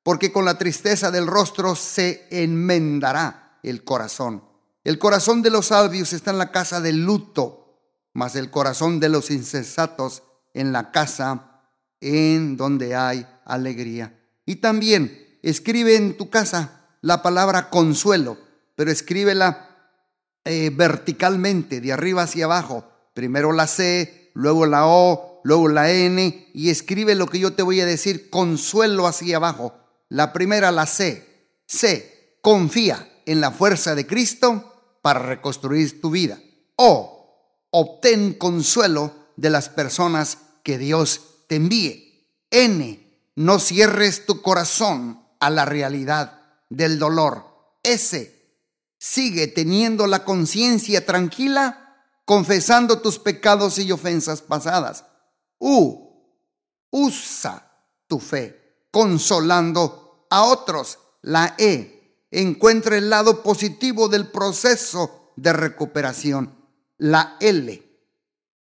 porque 0.01 0.31
con 0.31 0.45
la 0.45 0.57
tristeza 0.57 1.11
del 1.11 1.27
rostro 1.27 1.75
se 1.75 2.27
enmendará 2.31 3.59
el 3.63 3.83
corazón. 3.83 4.43
El 4.83 4.99
corazón 4.99 5.41
de 5.41 5.49
los 5.49 5.67
sabios 5.67 6.11
está 6.13 6.31
en 6.31 6.37
la 6.37 6.51
casa 6.51 6.81
del 6.81 7.03
luto, 7.03 7.79
mas 8.13 8.35
el 8.35 8.51
corazón 8.51 8.99
de 8.99 9.09
los 9.09 9.31
insensatos 9.31 10.23
en 10.53 10.71
la 10.71 10.91
casa 10.91 11.61
en 12.01 12.57
donde 12.57 12.95
hay 12.95 13.25
alegría. 13.45 14.19
Y 14.45 14.57
también 14.57 15.37
escribe 15.41 15.95
en 15.95 16.17
tu 16.17 16.29
casa 16.29 16.87
la 17.01 17.21
palabra 17.21 17.69
consuelo, 17.69 18.37
pero 18.75 18.91
escríbela 18.91 19.72
eh, 20.45 20.71
verticalmente, 20.73 21.81
de 21.81 21.93
arriba 21.93 22.23
hacia 22.23 22.45
abajo. 22.45 22.87
Primero 23.13 23.51
la 23.51 23.67
C, 23.67 24.31
luego 24.33 24.65
la 24.65 24.87
O, 24.87 25.41
luego 25.43 25.69
la 25.69 25.91
N 25.91 26.49
y 26.53 26.69
escribe 26.69 27.15
lo 27.15 27.27
que 27.27 27.39
yo 27.39 27.53
te 27.53 27.63
voy 27.63 27.79
a 27.81 27.85
decir, 27.85 28.29
consuelo 28.29 29.07
hacia 29.07 29.37
abajo. 29.37 29.73
La 30.09 30.33
primera, 30.33 30.71
la 30.71 30.85
C. 30.85 31.61
C, 31.65 32.37
confía 32.41 33.09
en 33.25 33.41
la 33.41 33.51
fuerza 33.51 33.95
de 33.95 34.05
Cristo 34.05 34.97
para 35.01 35.19
reconstruir 35.19 36.01
tu 36.01 36.11
vida. 36.11 36.39
O, 36.75 37.67
obtén 37.71 38.33
consuelo 38.33 39.13
de 39.35 39.49
las 39.49 39.69
personas 39.69 40.37
que 40.63 40.77
Dios 40.77 41.45
te 41.47 41.55
envíe. 41.55 42.29
N, 42.51 43.31
no 43.35 43.59
cierres 43.59 44.25
tu 44.25 44.41
corazón 44.41 45.23
a 45.39 45.49
la 45.49 45.65
realidad 45.65 46.41
del 46.69 46.99
dolor. 46.99 47.45
S, 47.83 48.32
sigue 49.03 49.47
teniendo 49.47 50.07
la 50.07 50.23
conciencia 50.23 51.05
tranquila 51.05 51.99
confesando 52.23 53.01
tus 53.01 53.19
pecados 53.19 53.77
y 53.77 53.91
ofensas 53.91 54.41
pasadas. 54.41 55.03
U. 55.59 56.23
Usa 56.89 57.69
tu 58.07 58.17
fe 58.21 58.85
consolando 58.91 60.25
a 60.29 60.43
otros. 60.43 60.99
La 61.21 61.53
E. 61.57 62.27
Encuentra 62.31 62.95
el 62.95 63.09
lado 63.09 63.43
positivo 63.43 64.07
del 64.07 64.27
proceso 64.31 65.33
de 65.35 65.51
recuperación. 65.51 66.55
La 66.97 67.35
L. 67.41 67.83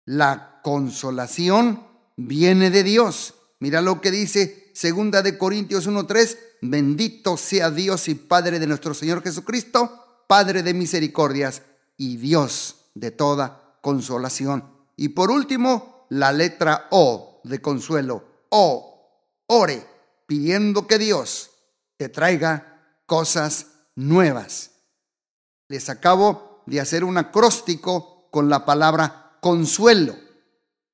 La 0.03 0.59
consolación 0.61 1.87
viene 2.17 2.69
de 2.69 2.83
Dios. 2.83 3.33
Mira 3.59 3.79
lo 3.79 4.01
que 4.01 4.11
dice 4.11 4.73
segunda 4.75 5.21
de 5.21 5.37
Corintios 5.37 5.87
1:3, 5.87 6.37
bendito 6.63 7.37
sea 7.37 7.71
Dios 7.71 8.09
y 8.09 8.15
Padre 8.15 8.59
de 8.59 8.67
nuestro 8.67 8.93
Señor 8.93 9.23
Jesucristo, 9.23 10.03
Padre 10.27 10.61
de 10.61 10.73
misericordias 10.73 11.61
y 11.95 12.17
Dios 12.17 12.89
de 12.93 13.11
toda 13.11 13.77
consolación. 13.81 14.69
Y 14.97 15.09
por 15.09 15.31
último, 15.31 16.05
la 16.09 16.33
letra 16.33 16.87
O 16.91 17.39
de 17.43 17.61
consuelo. 17.61 18.45
O, 18.49 19.23
ore, 19.47 19.87
pidiendo 20.25 20.85
que 20.85 20.97
Dios 20.97 21.51
te 21.95 22.09
traiga 22.09 23.01
cosas 23.05 23.67
nuevas. 23.95 24.71
Les 25.69 25.89
acabo 25.89 26.63
de 26.65 26.81
hacer 26.81 27.03
un 27.03 27.17
acróstico 27.17 28.29
con 28.29 28.49
la 28.49 28.65
palabra 28.65 29.37
consuelo. 29.41 30.15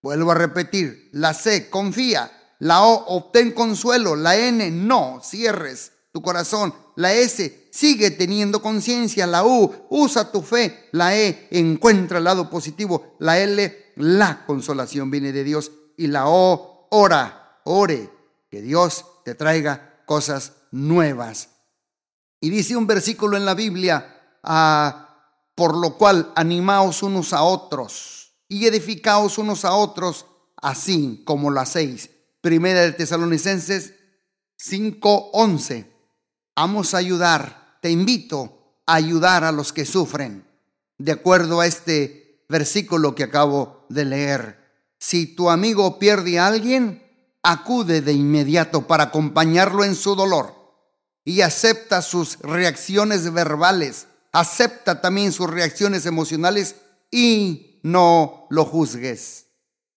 Vuelvo 0.02 0.32
a 0.32 0.36
repetir, 0.36 1.10
la 1.14 1.34
C, 1.34 1.70
confía, 1.70 2.32
la 2.60 2.84
O, 2.84 3.06
obtén 3.08 3.52
consuelo, 3.52 4.16
la 4.16 4.36
N, 4.36 4.70
no, 4.70 5.22
cierres 5.24 5.93
tu 6.14 6.22
corazón, 6.22 6.74
la 6.96 7.12
S, 7.12 7.70
sigue 7.72 8.12
teniendo 8.12 8.62
conciencia, 8.62 9.26
la 9.26 9.44
U, 9.44 9.74
usa 9.90 10.32
tu 10.32 10.44
fe, 10.44 10.88
la 10.92 11.18
E, 11.18 11.48
encuentra 11.50 12.20
el 12.20 12.24
lado 12.24 12.52
positivo, 12.52 13.16
la 13.18 13.40
L, 13.40 13.94
la 13.96 14.46
consolación 14.46 15.10
viene 15.10 15.32
de 15.32 15.44
Dios 15.44 15.72
y 15.98 16.06
la 16.06 16.28
O, 16.28 16.88
ora, 16.92 17.60
ore, 17.64 18.12
que 18.52 18.62
Dios 18.62 19.06
te 19.26 19.34
traiga 19.34 20.04
cosas 20.06 20.54
nuevas. 20.70 21.50
Y 22.40 22.52
dice 22.52 22.78
un 22.78 22.86
versículo 22.86 23.36
en 23.36 23.46
la 23.46 23.56
Biblia, 23.56 24.38
ah, 24.44 25.18
por 25.56 25.76
lo 25.76 25.98
cual 25.98 26.32
animaos 26.36 27.02
unos 27.02 27.34
a 27.34 27.42
otros 27.42 28.36
y 28.48 28.68
edificaos 28.68 29.40
unos 29.40 29.66
a 29.66 29.74
otros, 29.74 30.28
así 30.58 31.24
como 31.26 31.50
las 31.50 31.70
seis. 31.70 32.12
Primera 32.40 32.82
de 32.82 32.92
Tesalonicenses 32.92 33.96
5:11. 34.58 35.93
Vamos 36.56 36.94
a 36.94 36.98
ayudar, 36.98 37.78
te 37.82 37.90
invito 37.90 38.82
a 38.86 38.96
ayudar 38.96 39.44
a 39.44 39.52
los 39.52 39.74
que 39.74 39.86
sufren, 39.86 40.46
de 40.98 41.12
acuerdo 41.12 41.62
a 41.62 41.66
este 41.66 42.46
versículo 42.48 43.16
que 43.16 43.24
acabo 43.24 43.86
de 43.90 44.06
leer. 44.06 44.64
Si 45.00 45.26
tu 45.26 45.50
amigo 45.50 45.98
pierde 45.98 46.40
a 46.40 46.48
alguien, 46.48 47.04
acude 47.42 48.02
de 48.02 48.14
inmediato 48.14 48.88
para 48.88 49.06
acompañarlo 49.06 49.84
en 49.84 49.96
su 49.96 50.16
dolor 50.16 50.54
y 51.26 51.42
acepta 51.42 52.02
sus 52.02 52.40
reacciones 52.40 53.32
verbales, 53.34 54.08
acepta 54.32 55.02
también 55.02 55.32
sus 55.32 55.50
reacciones 55.50 56.06
emocionales 56.06 56.76
y 57.12 57.80
no 57.84 58.48
lo 58.50 58.66
juzgues. 58.66 59.48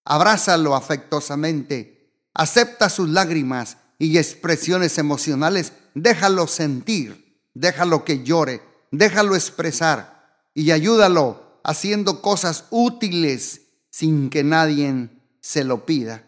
Abrázalo 0.04 0.75
afectuosamente, 0.75 2.12
acepta 2.32 2.88
sus 2.88 3.08
lágrimas 3.08 3.76
y 3.98 4.18
expresiones 4.18 4.98
emocionales, 4.98 5.72
déjalo 5.96 6.46
sentir, 6.46 7.40
déjalo 7.54 8.04
que 8.04 8.22
llore, 8.22 8.60
déjalo 8.90 9.34
expresar 9.34 10.44
y 10.52 10.70
ayúdalo 10.70 11.60
haciendo 11.64 12.20
cosas 12.20 12.66
útiles 12.70 13.62
sin 13.90 14.28
que 14.28 14.44
nadie 14.44 15.08
se 15.40 15.64
lo 15.64 15.86
pida 15.86 16.22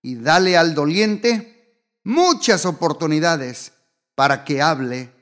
y 0.00 0.14
dale 0.14 0.56
al 0.56 0.74
doliente 0.74 1.84
muchas 2.04 2.64
oportunidades 2.64 3.72
para 4.14 4.44
que 4.44 4.62
hable 4.62 5.12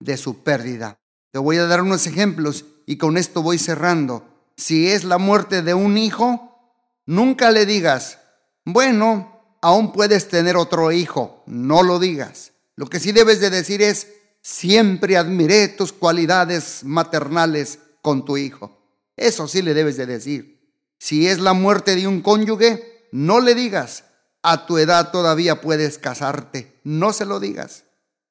de 0.00 0.16
su 0.16 0.42
pérdida. 0.42 0.98
Te 1.30 1.38
voy 1.38 1.58
a 1.58 1.66
dar 1.66 1.82
unos 1.82 2.06
ejemplos 2.08 2.64
y 2.84 2.98
con 2.98 3.16
esto 3.16 3.42
voy 3.42 3.58
cerrando. 3.58 4.26
Si 4.56 4.88
es 4.88 5.04
la 5.04 5.18
muerte 5.18 5.62
de 5.62 5.72
un 5.72 5.98
hijo, 5.98 6.82
nunca 7.06 7.52
le 7.52 7.64
digas, 7.64 8.18
bueno, 8.64 9.56
aún 9.62 9.92
puedes 9.92 10.28
tener 10.28 10.56
otro 10.56 10.90
hijo, 10.90 11.44
no 11.46 11.84
lo 11.84 12.00
digas. 12.00 12.52
Lo 12.76 12.86
que 12.86 13.00
sí 13.00 13.12
debes 13.12 13.40
de 13.40 13.50
decir 13.50 13.82
es, 13.82 14.06
siempre 14.42 15.16
admiré 15.16 15.68
tus 15.68 15.92
cualidades 15.92 16.84
maternales 16.84 17.78
con 18.02 18.24
tu 18.24 18.36
hijo. 18.36 18.78
Eso 19.16 19.48
sí 19.48 19.62
le 19.62 19.74
debes 19.74 19.96
de 19.96 20.06
decir. 20.06 20.70
Si 20.98 21.26
es 21.26 21.40
la 21.40 21.54
muerte 21.54 21.96
de 21.96 22.06
un 22.06 22.20
cónyuge, 22.20 23.08
no 23.12 23.40
le 23.40 23.54
digas, 23.54 24.04
a 24.42 24.66
tu 24.66 24.78
edad 24.78 25.10
todavía 25.10 25.60
puedes 25.60 25.98
casarte. 25.98 26.78
No 26.84 27.12
se 27.12 27.24
lo 27.24 27.40
digas. 27.40 27.84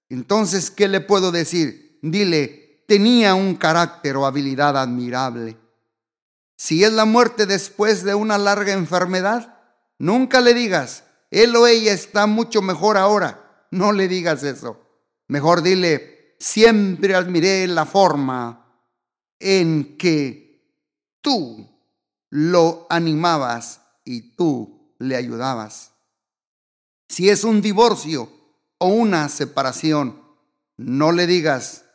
Entonces, 0.09 0.71
¿qué 0.71 0.87
le 0.87 1.01
puedo 1.01 1.31
decir? 1.31 1.99
Dile, 2.01 2.83
tenía 2.87 3.33
un 3.33 3.55
carácter 3.55 4.15
o 4.15 4.25
habilidad 4.25 4.77
admirable. 4.77 5.57
Si 6.55 6.83
es 6.83 6.93
la 6.93 7.05
muerte 7.05 7.45
después 7.45 8.03
de 8.03 8.15
una 8.15 8.37
larga 8.37 8.73
enfermedad, 8.73 9.57
nunca 9.97 10.39
le 10.39 10.53
digas, 10.53 11.03
él 11.31 11.55
o 11.55 11.67
ella 11.67 11.91
está 11.91 12.27
mucho 12.27 12.61
mejor 12.61 12.95
ahora. 12.95 13.44
No 13.71 13.91
le 13.91 14.07
digas 14.07 14.43
eso. 14.43 14.79
Mejor 15.27 15.61
dile, 15.61 16.35
siempre 16.39 17.15
admiré 17.15 17.67
la 17.67 17.85
forma 17.85 18.83
en 19.39 19.97
que 19.97 20.79
tú 21.21 21.67
lo 22.29 22.85
animabas 22.89 23.81
y 24.03 24.35
tú 24.35 24.93
le 24.99 25.15
ayudabas. 25.15 25.91
Si 27.07 27.29
es 27.29 27.43
un 27.43 27.61
divorcio 27.61 28.29
o 28.77 28.87
una 28.87 29.29
separación, 29.29 30.21
no 30.77 31.11
le 31.11 31.27
digas, 31.27 31.85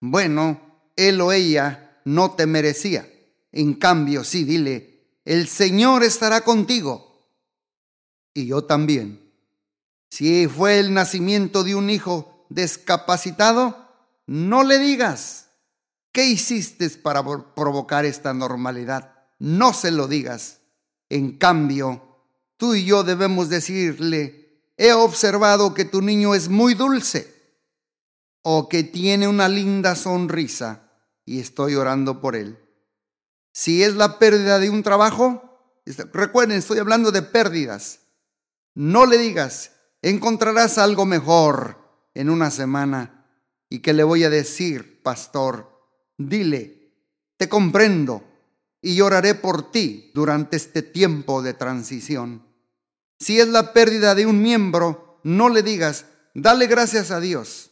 bueno, 0.00 0.60
él 0.96 1.20
o 1.20 1.32
ella 1.32 2.00
no 2.04 2.32
te 2.32 2.46
merecía. 2.46 3.08
En 3.52 3.74
cambio, 3.74 4.24
sí, 4.24 4.44
dile, 4.44 5.20
el 5.24 5.46
Señor 5.46 6.02
estará 6.02 6.42
contigo. 6.42 7.28
Y 8.34 8.46
yo 8.46 8.64
también. 8.64 9.21
Si 10.12 10.46
fue 10.46 10.78
el 10.78 10.92
nacimiento 10.92 11.64
de 11.64 11.74
un 11.74 11.88
hijo 11.88 12.44
discapacitado, 12.50 13.88
no 14.26 14.62
le 14.62 14.78
digas, 14.78 15.46
¿qué 16.12 16.26
hiciste 16.26 16.90
para 16.90 17.24
provocar 17.54 18.04
esta 18.04 18.34
normalidad? 18.34 19.14
No 19.38 19.72
se 19.72 19.90
lo 19.90 20.08
digas. 20.08 20.58
En 21.08 21.38
cambio, 21.38 22.20
tú 22.58 22.74
y 22.74 22.84
yo 22.84 23.04
debemos 23.04 23.48
decirle, 23.48 24.60
he 24.76 24.92
observado 24.92 25.72
que 25.72 25.86
tu 25.86 26.02
niño 26.02 26.34
es 26.34 26.50
muy 26.50 26.74
dulce 26.74 27.34
o 28.42 28.68
que 28.68 28.84
tiene 28.84 29.28
una 29.28 29.48
linda 29.48 29.96
sonrisa 29.96 30.90
y 31.24 31.40
estoy 31.40 31.74
orando 31.74 32.20
por 32.20 32.36
él. 32.36 32.58
Si 33.54 33.82
es 33.82 33.94
la 33.94 34.18
pérdida 34.18 34.58
de 34.58 34.68
un 34.68 34.82
trabajo, 34.82 35.58
recuerden, 36.12 36.58
estoy 36.58 36.80
hablando 36.80 37.12
de 37.12 37.22
pérdidas. 37.22 38.00
No 38.74 39.06
le 39.06 39.16
digas, 39.16 39.71
encontrarás 40.02 40.78
algo 40.78 41.06
mejor 41.06 41.78
en 42.14 42.28
una 42.28 42.50
semana. 42.50 43.26
¿Y 43.68 43.78
qué 43.78 43.92
le 43.92 44.04
voy 44.04 44.24
a 44.24 44.30
decir, 44.30 45.02
pastor? 45.02 45.70
Dile, 46.18 46.92
te 47.36 47.48
comprendo 47.48 48.22
y 48.82 48.96
lloraré 48.96 49.34
por 49.34 49.70
ti 49.70 50.10
durante 50.12 50.56
este 50.56 50.82
tiempo 50.82 51.40
de 51.40 51.54
transición. 51.54 52.44
Si 53.18 53.40
es 53.40 53.48
la 53.48 53.72
pérdida 53.72 54.14
de 54.14 54.26
un 54.26 54.42
miembro, 54.42 55.20
no 55.22 55.48
le 55.48 55.62
digas, 55.62 56.06
dale 56.34 56.66
gracias 56.66 57.10
a 57.12 57.20
Dios. 57.20 57.70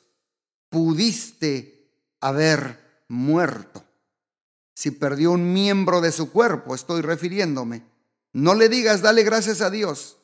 Pudiste 0.70 1.90
haber 2.20 2.78
muerto. 3.08 3.84
Si 4.72 4.92
perdió 4.92 5.32
un 5.32 5.52
miembro 5.52 6.00
de 6.00 6.12
su 6.12 6.30
cuerpo, 6.30 6.74
estoy 6.74 7.02
refiriéndome. 7.02 7.82
No 8.32 8.54
le 8.54 8.68
digas, 8.68 9.02
dale 9.02 9.24
gracias 9.24 9.60
a 9.60 9.70
Dios. 9.70 10.19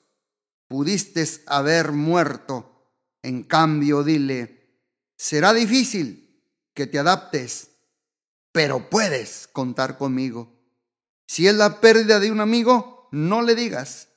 Pudiste 0.69 1.25
haber 1.47 1.93
muerto. 1.93 2.93
En 3.23 3.43
cambio, 3.43 4.03
dile, 4.03 4.81
será 5.17 5.53
difícil 5.53 6.45
que 6.75 6.87
te 6.87 6.99
adaptes, 6.99 7.71
pero 8.53 8.91
puedes 8.91 9.49
contar 9.49 9.99
conmigo. 9.99 10.53
Si 11.27 11.47
es 11.47 11.55
la 11.55 11.81
pérdida 11.81 12.21
de 12.21 12.31
un 12.31 12.41
amigo, 12.41 13.09
no 13.13 13.43
le 13.43 13.55
digas, 13.55 14.09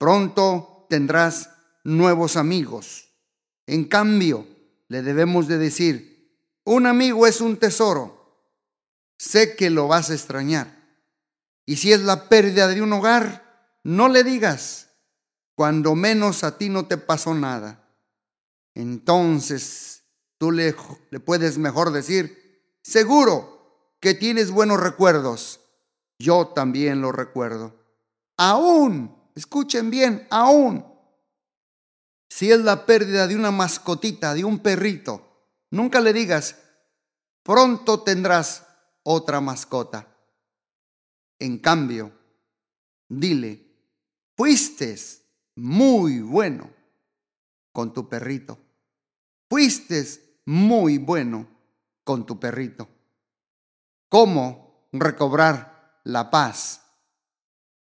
Pronto 0.00 0.86
tendrás 0.88 1.50
nuevos 1.84 2.38
amigos. 2.38 3.10
En 3.66 3.84
cambio, 3.84 4.46
le 4.88 5.02
debemos 5.02 5.46
de 5.46 5.58
decir, 5.58 6.40
un 6.64 6.86
amigo 6.86 7.26
es 7.26 7.42
un 7.42 7.58
tesoro. 7.58 8.48
Sé 9.18 9.56
que 9.56 9.68
lo 9.68 9.88
vas 9.88 10.08
a 10.08 10.14
extrañar. 10.14 10.74
Y 11.66 11.76
si 11.76 11.92
es 11.92 12.00
la 12.00 12.30
pérdida 12.30 12.66
de 12.66 12.80
un 12.80 12.94
hogar, 12.94 13.76
no 13.84 14.08
le 14.08 14.24
digas, 14.24 14.88
cuando 15.60 15.94
menos 15.94 16.42
a 16.42 16.56
ti 16.56 16.70
no 16.70 16.86
te 16.86 16.96
pasó 16.96 17.34
nada. 17.34 17.86
Entonces 18.74 20.04
tú 20.38 20.52
le, 20.52 20.72
puedes 21.22 21.58
mejor 21.58 21.92
decir, 21.92 22.78
seguro 22.82 23.92
que 24.00 24.14
tienes 24.14 24.52
buenos 24.52 24.80
recuerdos. 24.80 25.60
Yo 26.18 26.46
también 26.46 27.02
lo 27.02 27.12
recuerdo. 27.12 27.74
Aún 28.38 29.14
Escuchen 29.34 29.90
bien, 29.90 30.26
aún 30.30 30.82
si 32.30 32.50
es 32.50 32.60
la 32.60 32.86
pérdida 32.86 33.26
de 33.26 33.36
una 33.36 33.50
mascotita, 33.50 34.32
de 34.32 34.44
un 34.44 34.60
perrito, 34.60 35.44
nunca 35.70 36.00
le 36.00 36.14
digas, 36.14 36.56
pronto 37.42 38.00
tendrás 38.00 38.66
otra 39.02 39.42
mascota. 39.42 40.08
En 41.38 41.58
cambio, 41.58 42.12
dile, 43.10 43.62
fuiste 44.38 45.19
muy 45.60 46.20
bueno 46.20 46.70
con 47.72 47.92
tu 47.92 48.08
perrito. 48.08 48.58
Fuiste 49.48 50.40
muy 50.46 50.98
bueno 50.98 51.46
con 52.04 52.26
tu 52.26 52.38
perrito. 52.40 52.88
¿Cómo 54.08 54.88
recobrar 54.92 56.00
la 56.04 56.30
paz 56.30 56.82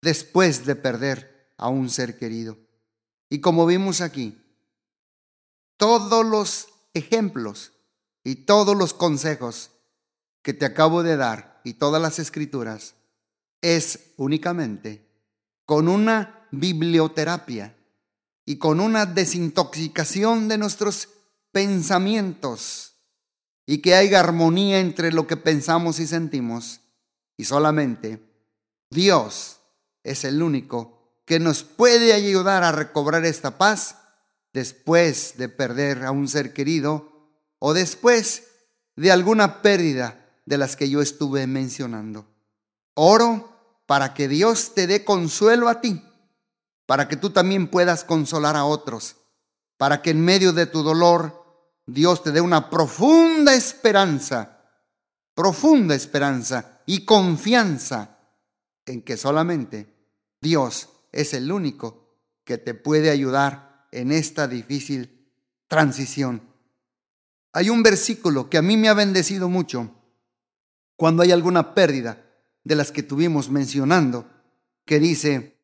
después 0.02 0.66
de 0.66 0.76
perder 0.76 1.54
a 1.56 1.68
un 1.68 1.88
ser 1.88 2.18
querido. 2.18 2.58
Y 3.30 3.40
como 3.40 3.64
vimos 3.64 4.00
aquí, 4.00 4.38
todos 5.76 6.26
los 6.26 6.68
ejemplos 6.92 7.72
y 8.24 8.44
todos 8.44 8.76
los 8.76 8.92
consejos 8.92 9.70
que 10.42 10.52
te 10.52 10.66
acabo 10.66 11.02
de 11.02 11.16
dar 11.16 11.60
y 11.64 11.74
todas 11.74 12.02
las 12.02 12.18
escrituras 12.18 12.94
es 13.60 14.12
únicamente 14.16 15.08
con 15.64 15.88
una 15.88 16.41
biblioterapia 16.52 17.74
y 18.44 18.56
con 18.56 18.78
una 18.78 19.06
desintoxicación 19.06 20.46
de 20.46 20.58
nuestros 20.58 21.08
pensamientos 21.50 22.94
y 23.66 23.78
que 23.78 23.94
haya 23.94 24.20
armonía 24.20 24.78
entre 24.80 25.12
lo 25.12 25.26
que 25.26 25.36
pensamos 25.36 25.98
y 25.98 26.06
sentimos. 26.06 26.80
Y 27.36 27.44
solamente 27.44 28.20
Dios 28.90 29.58
es 30.04 30.24
el 30.24 30.42
único 30.42 31.20
que 31.24 31.40
nos 31.40 31.62
puede 31.62 32.12
ayudar 32.12 32.62
a 32.62 32.72
recobrar 32.72 33.24
esta 33.24 33.56
paz 33.58 33.96
después 34.52 35.34
de 35.38 35.48
perder 35.48 36.04
a 36.04 36.10
un 36.10 36.28
ser 36.28 36.52
querido 36.52 37.10
o 37.58 37.72
después 37.72 38.44
de 38.96 39.10
alguna 39.10 39.62
pérdida 39.62 40.28
de 40.44 40.58
las 40.58 40.76
que 40.76 40.90
yo 40.90 41.00
estuve 41.00 41.46
mencionando. 41.46 42.26
Oro 42.94 43.48
para 43.86 44.14
que 44.14 44.28
Dios 44.28 44.74
te 44.74 44.86
dé 44.86 45.04
consuelo 45.04 45.68
a 45.68 45.80
ti, 45.80 46.02
para 46.92 47.08
que 47.08 47.16
tú 47.16 47.30
también 47.30 47.68
puedas 47.68 48.04
consolar 48.04 48.54
a 48.54 48.66
otros, 48.66 49.16
para 49.78 50.02
que 50.02 50.10
en 50.10 50.22
medio 50.22 50.52
de 50.52 50.66
tu 50.66 50.82
dolor 50.82 51.42
Dios 51.86 52.22
te 52.22 52.32
dé 52.32 52.42
una 52.42 52.68
profunda 52.68 53.54
esperanza, 53.54 54.60
profunda 55.34 55.94
esperanza 55.94 56.82
y 56.84 57.06
confianza 57.06 58.18
en 58.84 59.00
que 59.00 59.16
solamente 59.16 59.90
Dios 60.42 60.90
es 61.12 61.32
el 61.32 61.50
único 61.50 62.18
que 62.44 62.58
te 62.58 62.74
puede 62.74 63.08
ayudar 63.08 63.88
en 63.90 64.12
esta 64.12 64.46
difícil 64.46 65.32
transición. 65.68 66.42
Hay 67.54 67.70
un 67.70 67.82
versículo 67.82 68.50
que 68.50 68.58
a 68.58 68.62
mí 68.62 68.76
me 68.76 68.90
ha 68.90 68.94
bendecido 68.94 69.48
mucho 69.48 69.94
cuando 70.96 71.22
hay 71.22 71.32
alguna 71.32 71.72
pérdida 71.72 72.22
de 72.64 72.76
las 72.76 72.92
que 72.92 73.02
tuvimos 73.02 73.48
mencionando, 73.48 74.28
que 74.84 75.00
dice, 75.00 75.61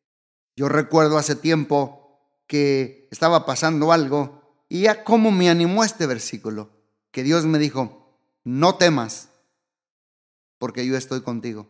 yo 0.59 0.67
recuerdo 0.67 1.17
hace 1.17 1.37
tiempo 1.37 2.19
que 2.45 3.07
estaba 3.11 3.45
pasando 3.45 3.93
algo 3.93 4.65
y 4.67 4.81
ya 4.81 5.05
cómo 5.05 5.31
me 5.31 5.49
animó 5.49 5.85
este 5.85 6.05
versículo, 6.05 6.69
que 7.11 7.23
Dios 7.23 7.45
me 7.45 7.59
dijo, 7.59 8.19
no 8.43 8.75
temas, 8.75 9.29
porque 10.57 10.85
yo 10.85 10.97
estoy 10.97 11.21
contigo. 11.21 11.69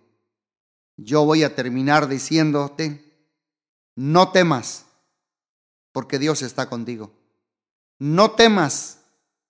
Yo 0.97 1.23
voy 1.23 1.43
a 1.43 1.53
terminar 1.53 2.07
diciéndote, 2.07 3.15
no 3.93 4.31
temas, 4.31 4.87
porque 5.91 6.17
Dios 6.17 6.41
está 6.41 6.67
contigo. 6.67 7.11
No 7.99 8.31
temas 8.31 9.01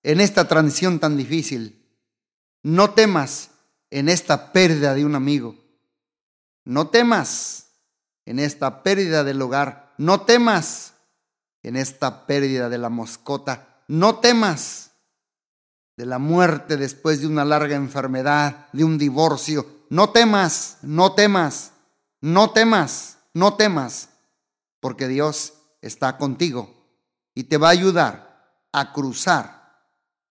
en 0.04 0.20
esta 0.20 0.50
transición 0.50 1.00
tan 1.00 1.16
difícil. 1.16 1.82
No 2.62 2.90
temas 2.90 3.52
en 3.90 4.10
esta 4.10 4.52
pérdida 4.52 4.94
de 4.96 5.06
un 5.06 5.16
amigo. 5.16 5.56
No 6.66 6.90
temas 6.90 7.69
en 8.30 8.38
esta 8.38 8.84
pérdida 8.84 9.24
del 9.24 9.42
hogar. 9.42 9.96
No 9.98 10.22
temas 10.22 10.94
en 11.64 11.76
esta 11.76 12.28
pérdida 12.28 12.70
de 12.70 12.78
la 12.78 12.90
moscota. 12.90 13.82
No 13.88 14.20
temas 14.20 14.92
de 15.98 16.06
la 16.06 16.20
muerte 16.20 16.78
después 16.78 17.22
de 17.22 17.28
una 17.28 17.44
larga 17.44 17.76
enfermedad, 17.76 18.68
de 18.72 18.84
un 18.84 19.00
divorcio. 19.00 19.66
No 19.90 20.12
temas, 20.12 20.78
no 20.84 21.14
temas, 21.14 21.72
no 22.22 22.52
temas, 22.52 23.18
no 23.34 23.56
temas, 23.56 24.10
porque 24.80 25.08
Dios 25.08 25.54
está 25.82 26.20
contigo 26.20 26.72
y 27.34 27.46
te 27.46 27.58
va 27.58 27.70
a 27.70 27.72
ayudar 27.72 28.68
a 28.72 28.94
cruzar 28.94 29.88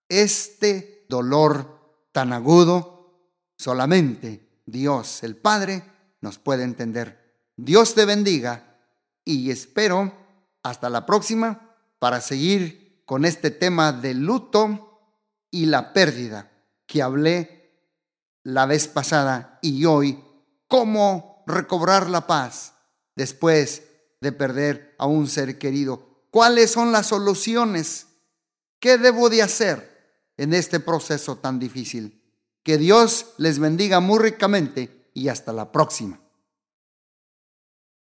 este 0.07 1.05
dolor 1.09 2.07
tan 2.13 2.31
agudo. 2.31 3.27
Solamente 3.57 4.61
Dios, 4.65 5.21
el 5.23 5.35
Padre, 5.35 5.83
nos 6.21 6.39
puede 6.39 6.63
entender. 6.63 7.18
Dios 7.61 7.93
te 7.93 8.05
bendiga 8.05 8.77
y 9.25 9.51
espero 9.51 10.13
hasta 10.63 10.89
la 10.89 11.05
próxima 11.05 11.75
para 11.99 12.21
seguir 12.21 13.03
con 13.05 13.25
este 13.25 13.51
tema 13.51 13.91
del 13.91 14.19
luto 14.19 15.01
y 15.51 15.65
la 15.65 15.91
pérdida 15.91 16.49
que 16.85 17.01
hablé 17.01 17.83
la 18.43 18.65
vez 18.65 18.87
pasada 18.87 19.59
y 19.61 19.83
hoy, 19.83 20.23
cómo 20.69 21.43
recobrar 21.47 22.09
la 22.09 22.27
paz 22.27 22.75
después 23.17 23.83
de 24.21 24.31
perder 24.31 24.95
a 24.97 25.07
un 25.07 25.27
ser 25.27 25.59
querido. 25.59 26.23
¿Cuáles 26.31 26.71
son 26.71 26.93
las 26.93 27.07
soluciones? 27.07 28.07
¿Qué 28.79 28.97
debo 28.97 29.29
de 29.29 29.41
hacer 29.41 30.23
en 30.37 30.53
este 30.53 30.79
proceso 30.79 31.35
tan 31.39 31.59
difícil? 31.59 32.23
Que 32.63 32.77
Dios 32.77 33.33
les 33.37 33.59
bendiga 33.59 33.99
muy 33.99 34.19
ricamente 34.19 35.09
y 35.13 35.27
hasta 35.27 35.51
la 35.51 35.73
próxima. 35.73 36.21